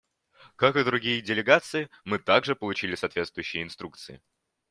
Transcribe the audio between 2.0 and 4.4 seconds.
мы также получили соответствующие инструкции.